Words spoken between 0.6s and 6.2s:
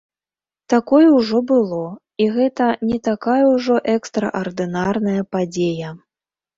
Такое ўжо было, і гэта не такая ўжо экстраардынарная падзея.